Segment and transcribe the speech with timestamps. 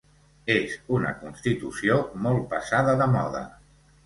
[0.53, 3.45] És una constitució molt passada de moda.